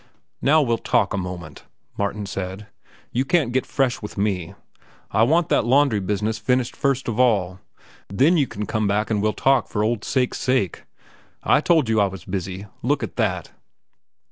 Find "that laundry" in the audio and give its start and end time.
5.49-5.99